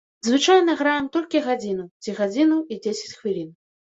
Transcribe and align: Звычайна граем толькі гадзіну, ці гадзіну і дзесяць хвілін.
Звычайна 0.27 0.73
граем 0.79 1.05
толькі 1.17 1.41
гадзіну, 1.49 1.85
ці 2.03 2.15
гадзіну 2.21 2.57
і 2.77 2.81
дзесяць 2.87 3.17
хвілін. 3.21 3.53